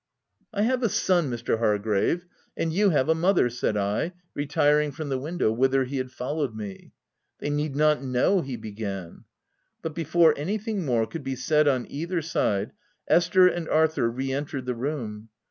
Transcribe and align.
* 0.31 0.41
I 0.51 0.63
have 0.63 0.81
a 0.81 0.89
son, 0.89 1.29
Mr. 1.29 1.59
Hargrave, 1.59 2.25
and 2.57 2.73
you 2.73 2.89
have 2.89 3.07
a 3.07 3.13
mother," 3.13 3.51
said 3.51 3.77
I, 3.77 4.13
retiring 4.33 4.91
from 4.91 5.09
the 5.09 5.19
window, 5.19 5.51
whither 5.51 5.83
he 5.83 5.97
had 5.97 6.09
followed 6.11 6.55
me. 6.55 6.85
f< 6.85 6.91
They 7.37 7.51
need 7.51 7.75
not 7.75 8.01
know," 8.01 8.41
he 8.41 8.55
began, 8.55 9.25
but 9.83 9.93
before 9.93 10.33
anything 10.35 10.85
more 10.85 11.05
could 11.05 11.23
be 11.23 11.35
said 11.35 11.67
on 11.67 11.85
either 11.87 12.23
side, 12.23 12.71
Esther 13.07 13.45
and 13.47 13.69
Arthur 13.69 14.09
re 14.09 14.31
entered 14.31 14.65
the 14.65 14.73
room. 14.73 15.29